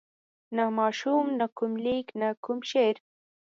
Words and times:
نه 0.55 0.65
ماشوم 0.77 1.25
نه 1.39 1.47
کوم 1.57 1.73
لیک 1.85 2.07
نه 2.21 2.27
کوم 2.43 2.59
شعر. 2.71 2.95